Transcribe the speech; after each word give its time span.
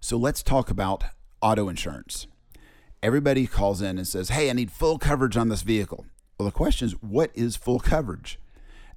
So 0.00 0.16
let's 0.16 0.42
talk 0.42 0.70
about 0.70 1.04
auto 1.42 1.68
insurance. 1.68 2.26
Everybody 3.02 3.46
calls 3.46 3.82
in 3.82 3.98
and 3.98 4.06
says, 4.06 4.30
Hey, 4.30 4.50
I 4.50 4.52
need 4.52 4.70
full 4.70 4.98
coverage 4.98 5.36
on 5.36 5.48
this 5.48 5.62
vehicle. 5.62 6.06
Well, 6.38 6.46
the 6.46 6.52
question 6.52 6.86
is, 6.86 6.92
what 7.02 7.30
is 7.34 7.56
full 7.56 7.80
coverage? 7.80 8.38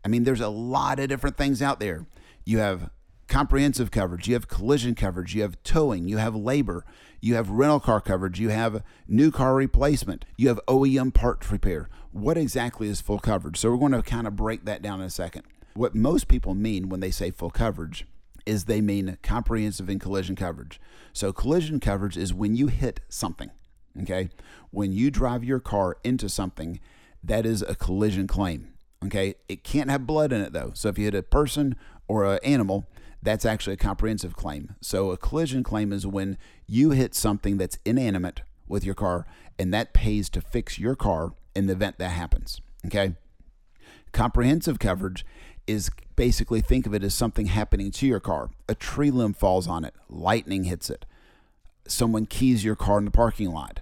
I 0.05 0.07
mean, 0.07 0.23
there's 0.23 0.41
a 0.41 0.49
lot 0.49 0.99
of 0.99 1.09
different 1.09 1.37
things 1.37 1.61
out 1.61 1.79
there. 1.79 2.05
You 2.45 2.59
have 2.59 2.89
comprehensive 3.27 3.91
coverage, 3.91 4.27
you 4.27 4.33
have 4.33 4.47
collision 4.47 4.93
coverage, 4.93 5.33
you 5.33 5.41
have 5.41 5.61
towing, 5.63 6.08
you 6.08 6.17
have 6.17 6.35
labor, 6.35 6.85
you 7.22 7.36
have 7.36 7.49
rental 7.49 7.79
car 7.79 8.02
coverage, 8.02 8.40
you 8.40 8.49
have 8.49 8.83
new 9.08 9.31
car 9.31 9.56
replacement, 9.56 10.26
you 10.38 10.49
have 10.49 10.60
OEM 10.68 11.13
parts 11.13 11.49
repair. 11.52 11.88
What 12.12 12.38
exactly 12.38 12.90
is 12.90 12.99
full 12.99 13.20
coverage? 13.20 13.58
So 13.58 13.72
we're 13.72 13.78
going 13.78 13.94
to 13.94 14.02
kind 14.02 14.28
of 14.28 14.36
break 14.36 14.65
that 14.65 14.81
down 14.81 14.99
in 14.99 15.06
a 15.06 15.10
second. 15.10 15.44
What 15.76 15.96
most 15.96 16.27
people 16.27 16.54
mean 16.54 16.90
when 16.90 16.99
they 16.99 17.12
say 17.12 17.31
full 17.31 17.52
coverage 17.52 18.05
is 18.45 18.66
they 18.66 18.81
mean 18.81 19.17
comprehensive 19.23 19.89
and 19.89 19.99
collision 19.99 20.35
coverage. 20.35 20.80
So 21.13 21.34
collision 21.34 21.80
coverage 21.80 22.18
is 22.18 22.34
when 22.34 22.55
you 22.55 22.67
hit 22.67 23.02
something, 23.09 23.52
okay? 24.02 24.30
When 24.72 24.91
you 24.91 25.12
drive 25.12 25.44
your 25.44 25.59
car 25.59 25.98
into 26.04 26.30
something, 26.30 26.80
that 27.23 27.45
is 27.45 27.62
a 27.62 27.76
collision 27.76 28.27
claim. 28.27 28.73
Okay, 29.04 29.34
it 29.50 29.64
can't 29.64 29.90
have 29.90 30.05
blood 30.05 30.31
in 30.31 30.41
it 30.41 30.54
though. 30.54 30.72
So 30.76 30.88
if 30.90 30.98
you 31.00 31.05
hit 31.05 31.16
a 31.16 31.23
person 31.23 31.76
or 32.08 32.26
an 32.26 32.40
animal, 32.44 32.88
that's 33.23 33.45
actually 33.45 33.73
a 33.73 33.77
comprehensive 33.77 34.36
claim. 34.36 34.76
So 34.81 35.12
a 35.12 35.17
collision 35.17 35.64
claim 35.64 35.92
is 35.92 36.05
when 36.05 36.38
you 36.67 36.92
hit 36.92 37.16
something 37.16 37.58
that's 37.58 37.80
inanimate 37.84 38.42
with 38.67 38.84
your 38.84 38.95
car 38.95 39.26
and 39.58 39.73
that 39.73 39.94
pays 39.94 40.30
to 40.30 40.42
fix 40.42 40.80
your 40.80 40.95
car 40.95 41.34
in 41.55 41.67
the 41.67 41.73
event 41.73 41.98
that 41.98 42.09
happens. 42.09 42.62
Okay. 42.86 43.16
Comprehensive 44.12 44.80
coverage 44.80 45.26
is 45.68 45.90
basically 46.16 46.62
think 46.62 46.86
of 46.86 46.94
it 46.94 47.04
as 47.04 47.14
something 47.14 47.48
happening 47.48 47.92
to 47.92 48.08
your 48.08 48.20
car. 48.20 48.50
A 48.68 48.76
tree 48.76 49.12
limb 49.12 49.34
falls 49.34 49.68
on 49.68 49.86
it, 49.86 49.94
lightning 50.10 50.66
hits 50.66 50.90
it, 50.90 51.06
someone 51.88 52.26
keys 52.26 52.64
your 52.64 52.76
car 52.76 52.98
in 52.98 53.06
the 53.06 53.12
parking 53.12 53.52
lot, 53.52 53.82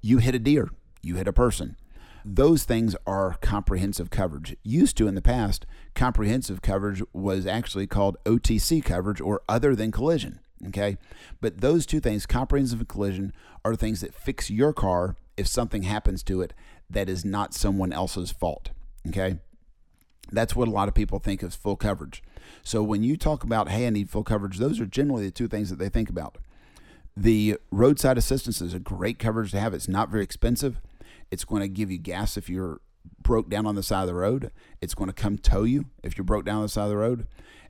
you 0.00 0.18
hit 0.18 0.34
a 0.34 0.38
deer, 0.38 0.70
you 1.02 1.16
hit 1.16 1.28
a 1.28 1.32
person 1.32 1.76
those 2.24 2.64
things 2.64 2.94
are 3.06 3.36
comprehensive 3.40 4.10
coverage. 4.10 4.56
Used 4.62 4.96
to 4.98 5.08
in 5.08 5.14
the 5.14 5.22
past, 5.22 5.66
comprehensive 5.94 6.62
coverage 6.62 7.02
was 7.12 7.46
actually 7.46 7.86
called 7.86 8.16
OTC 8.24 8.84
coverage 8.84 9.20
or 9.20 9.42
other 9.48 9.74
than 9.74 9.90
collision. 9.90 10.40
Okay. 10.68 10.96
But 11.40 11.60
those 11.60 11.86
two 11.86 12.00
things, 12.00 12.26
comprehensive 12.26 12.80
and 12.80 12.88
collision, 12.88 13.32
are 13.64 13.74
things 13.74 14.00
that 14.00 14.14
fix 14.14 14.50
your 14.50 14.72
car 14.72 15.16
if 15.36 15.46
something 15.46 15.82
happens 15.82 16.22
to 16.24 16.40
it 16.40 16.52
that 16.88 17.08
is 17.08 17.24
not 17.24 17.54
someone 17.54 17.92
else's 17.92 18.30
fault. 18.30 18.70
Okay. 19.08 19.38
That's 20.30 20.56
what 20.56 20.68
a 20.68 20.70
lot 20.70 20.88
of 20.88 20.94
people 20.94 21.18
think 21.18 21.42
is 21.42 21.54
full 21.54 21.76
coverage. 21.76 22.22
So 22.62 22.82
when 22.82 23.02
you 23.02 23.16
talk 23.16 23.44
about, 23.44 23.68
hey, 23.68 23.86
I 23.86 23.90
need 23.90 24.10
full 24.10 24.24
coverage, 24.24 24.58
those 24.58 24.80
are 24.80 24.86
generally 24.86 25.26
the 25.26 25.30
two 25.30 25.48
things 25.48 25.70
that 25.70 25.78
they 25.78 25.88
think 25.88 26.08
about. 26.08 26.38
The 27.16 27.58
roadside 27.70 28.16
assistance 28.16 28.60
is 28.60 28.72
a 28.72 28.78
great 28.78 29.18
coverage 29.18 29.50
to 29.50 29.60
have. 29.60 29.74
It's 29.74 29.88
not 29.88 30.08
very 30.08 30.22
expensive. 30.22 30.80
It's 31.30 31.44
going 31.44 31.60
to 31.60 31.68
give 31.68 31.90
you 31.90 31.98
gas 31.98 32.36
if 32.36 32.48
you're 32.48 32.80
broke 33.20 33.48
down 33.48 33.66
on 33.66 33.74
the 33.74 33.82
side 33.82 34.02
of 34.02 34.06
the 34.06 34.14
road. 34.14 34.50
It's 34.80 34.94
going 34.94 35.08
to 35.08 35.14
come 35.14 35.38
tow 35.38 35.64
you 35.64 35.86
if 36.02 36.16
you're 36.16 36.24
broke 36.24 36.44
down 36.44 36.56
on 36.56 36.62
the 36.62 36.68
side 36.68 36.84
of 36.84 36.90
the 36.90 36.96
road. 36.96 37.26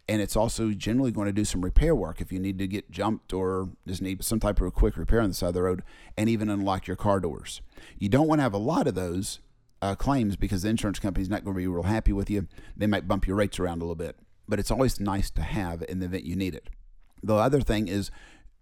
And 0.09 0.21
it's 0.21 0.37
also 0.37 0.71
generally 0.71 1.13
going 1.13 1.27
to 1.27 1.33
do 1.33 1.45
some 1.45 1.63
repair 1.63 1.95
work 1.95 2.21
if 2.21 2.33
you 2.33 2.41
need 2.41 2.59
to 2.59 2.67
get 2.67 2.91
jumped 2.91 3.33
or 3.33 3.71
just 3.87 4.03
need 4.03 4.25
some 4.25 4.41
type 4.41 4.61
of 4.61 4.67
a 4.67 4.71
quick 4.71 4.97
repair 4.97 5.21
on 5.21 5.29
the 5.29 5.35
side 5.35 5.49
of 5.49 5.55
the 5.55 5.63
road 5.63 5.83
and 6.17 6.29
even 6.29 6.51
unlock 6.51 6.87
your 6.87 6.97
car 6.97 7.21
doors. 7.21 7.61
You 7.99 8.09
don't 8.09 8.27
want 8.27 8.41
to 8.41 8.43
have 8.43 8.55
a 8.55 8.59
lot 8.59 8.87
of 8.87 8.95
those 8.95 9.39
uh, 9.83 9.97
claims 9.97 10.37
because 10.37 10.63
the 10.63 10.69
insurance 10.69 11.01
company's 11.01 11.29
not 11.29 11.45
going 11.45 11.55
to 11.55 11.61
be 11.61 11.67
real 11.67 11.83
happy 11.83 12.13
with 12.13 12.31
you. 12.31 12.47
They 12.77 12.87
might 12.87 13.09
bump 13.09 13.27
your 13.27 13.37
rates 13.37 13.59
around 13.59 13.83
a 13.83 13.85
little 13.85 13.97
bit, 13.97 14.17
but 14.49 14.61
it's 14.61 14.71
always 14.71 15.01
nice 15.01 15.29
to 15.33 15.43
have 15.43 15.83
in 15.89 15.99
the 15.99 16.07
event 16.07 16.25
you 16.25 16.37
need 16.37 16.55
it. 16.55 16.71
The 17.23 17.35
other 17.35 17.61
thing 17.61 17.89
is 17.89 18.11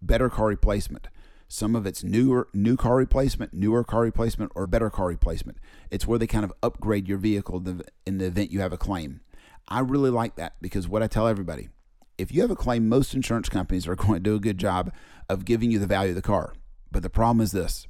better 0.01 0.31
car 0.31 0.47
replacement. 0.47 1.09
Some 1.47 1.77
of 1.77 1.85
it's 1.85 2.03
newer 2.03 2.49
new 2.55 2.77
car 2.77 2.97
replacement, 2.97 3.53
newer 3.53 3.85
car 3.85 4.03
replacement, 4.03 4.53
or 4.55 4.67
better 4.67 4.89
car 4.89 5.09
replacement. 5.09 5.59
It's 5.91 6.07
where 6.07 6.19
they 6.19 6.27
kind 6.27 6.45
of 6.45 6.55
upgrade 6.63 7.09
your 7.09 7.19
vehicle 7.19 7.63
in 8.07 8.19
the 8.19 8.25
event 8.25 8.51
you 8.51 8.61
have 8.61 8.73
a 8.73 8.79
claim. 8.79 9.21
I 9.69 9.81
really 9.81 10.11
like 10.11 10.37
that 10.37 10.55
because 10.63 10.89
what 10.89 11.03
I 11.03 11.07
tell 11.07 11.29
everybody, 11.29 11.69
if 12.17 12.33
you 12.33 12.41
have 12.41 12.51
a 12.51 12.57
claim, 12.57 12.89
most 12.89 13.15
insurance 13.15 13.49
companies 13.49 13.87
are 13.87 13.97
going 13.97 14.15
to 14.15 14.21
do 14.21 14.37
a 14.37 14.41
good 14.41 14.59
job 14.59 14.93
of 15.29 15.45
giving 15.45 15.71
you 15.71 15.79
the 15.79 15.87
value 15.87 16.11
of 16.11 16.17
the 16.17 16.23
car. 16.23 16.55
But 16.91 17.03
the 17.03 17.11
problem 17.11 17.41
is 17.41 17.53
this 17.53 17.87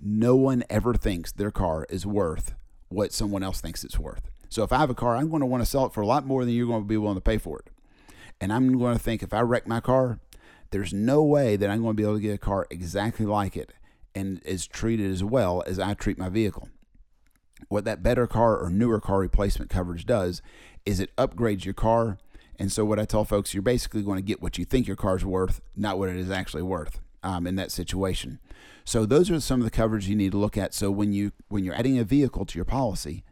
no 0.00 0.34
one 0.34 0.64
ever 0.70 0.94
thinks 0.94 1.30
their 1.30 1.50
car 1.50 1.86
is 1.90 2.06
worth 2.06 2.54
what 2.90 3.12
someone 3.12 3.42
else 3.42 3.60
thinks 3.60 3.82
it's 3.82 3.98
worth. 3.98 4.30
So 4.50 4.62
if 4.64 4.72
I 4.72 4.78
have 4.78 4.90
a 4.90 4.94
car, 4.94 5.16
I'm 5.16 5.30
going 5.30 5.40
to 5.40 5.46
want 5.46 5.62
to 5.62 5.70
sell 5.70 5.86
it 5.86 5.94
for 5.94 6.02
a 6.02 6.06
lot 6.06 6.26
more 6.26 6.44
than 6.44 6.52
you're 6.52 6.66
going 6.66 6.82
to 6.82 6.88
be 6.88 6.96
willing 6.96 7.16
to 7.16 7.22
pay 7.22 7.38
for 7.38 7.60
it. 7.60 7.70
And 8.40 8.52
I'm 8.52 8.78
going 8.78 8.96
to 8.96 9.02
think 9.02 9.22
if 9.22 9.32
I 9.32 9.40
wreck 9.40 9.66
my 9.66 9.80
car, 9.80 10.18
there's 10.70 10.92
no 10.92 11.22
way 11.22 11.56
that 11.56 11.70
I'm 11.70 11.82
going 11.82 11.94
to 11.94 11.96
be 11.96 12.02
able 12.02 12.16
to 12.16 12.20
get 12.20 12.34
a 12.34 12.38
car 12.38 12.66
exactly 12.68 13.26
like 13.26 13.56
it 13.56 13.72
and 14.14 14.42
is 14.44 14.66
treated 14.66 15.10
as 15.10 15.22
well 15.22 15.62
as 15.66 15.78
I 15.78 15.94
treat 15.94 16.18
my 16.18 16.28
vehicle. 16.28 16.68
What 17.68 17.84
that 17.84 18.02
better 18.02 18.26
car 18.26 18.58
or 18.58 18.70
newer 18.70 19.00
car 19.00 19.18
replacement 19.18 19.70
coverage 19.70 20.04
does 20.04 20.42
is 20.84 20.98
it 20.98 21.14
upgrades 21.16 21.64
your 21.64 21.74
car. 21.74 22.18
And 22.58 22.72
so, 22.72 22.84
what 22.84 22.98
I 22.98 23.04
tell 23.04 23.24
folks, 23.24 23.54
you're 23.54 23.62
basically 23.62 24.02
going 24.02 24.18
to 24.18 24.22
get 24.22 24.42
what 24.42 24.58
you 24.58 24.64
think 24.64 24.86
your 24.86 24.96
car's 24.96 25.24
worth, 25.24 25.60
not 25.76 25.98
what 25.98 26.08
it 26.08 26.16
is 26.16 26.30
actually 26.30 26.62
worth 26.62 27.00
um, 27.22 27.46
in 27.46 27.56
that 27.56 27.70
situation. 27.70 28.38
So, 28.84 29.06
those 29.06 29.30
are 29.30 29.40
some 29.40 29.60
of 29.60 29.64
the 29.64 29.70
coverage 29.70 30.08
you 30.08 30.16
need 30.16 30.32
to 30.32 30.38
look 30.38 30.56
at. 30.56 30.74
So, 30.74 30.90
when 30.90 31.12
you 31.12 31.32
when 31.48 31.64
you're 31.64 31.74
adding 31.74 31.98
a 31.98 32.04
vehicle 32.04 32.46
to 32.46 32.58
your 32.58 32.64
policy, 32.64 33.24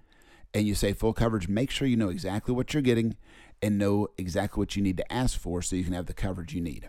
and 0.54 0.66
you 0.66 0.75
say 0.75 0.93
full 0.93 1.12
coverage, 1.12 1.49
make 1.49 1.71
sure 1.71 1.87
you 1.87 1.97
know 1.97 2.09
exactly 2.09 2.54
what 2.54 2.72
you're 2.72 2.82
getting 2.82 3.16
and 3.60 3.78
know 3.78 4.09
exactly 4.16 4.60
what 4.60 4.76
you 4.76 4.82
need 4.82 4.97
to 4.97 5.12
ask 5.12 5.38
for 5.38 5.62
so 5.62 5.76
you 5.76 5.84
can 5.84 5.93
have 5.93 6.06
the 6.06 6.15
coverage 6.15 6.54
you 6.54 6.60
need. 6.60 6.88